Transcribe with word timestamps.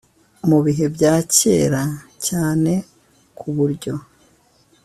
mu 0.49 0.59
bihe 0.65 0.85
bya 0.95 1.13
kera 1.35 1.83
cyane 2.27 2.71
ku 3.37 3.47
buryo 3.55 3.93